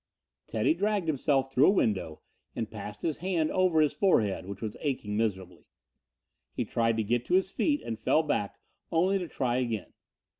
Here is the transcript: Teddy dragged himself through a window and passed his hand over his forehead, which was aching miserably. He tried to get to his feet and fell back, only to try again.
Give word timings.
Teddy 0.47 0.73
dragged 0.73 1.05
himself 1.07 1.53
through 1.53 1.67
a 1.67 1.69
window 1.69 2.21
and 2.55 2.71
passed 2.71 3.03
his 3.03 3.19
hand 3.19 3.51
over 3.51 3.81
his 3.81 3.93
forehead, 3.93 4.47
which 4.47 4.59
was 4.59 4.75
aching 4.79 5.15
miserably. 5.15 5.67
He 6.55 6.65
tried 6.65 6.97
to 6.97 7.03
get 7.03 7.23
to 7.25 7.35
his 7.35 7.51
feet 7.51 7.83
and 7.83 7.99
fell 7.99 8.23
back, 8.23 8.57
only 8.91 9.19
to 9.19 9.27
try 9.27 9.57
again. 9.57 9.93